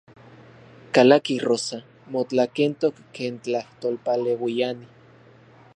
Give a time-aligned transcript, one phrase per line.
[0.97, 1.79] Kalaki Rosa,
[2.15, 4.87] motlakentok ken tlajtolpaleuiani.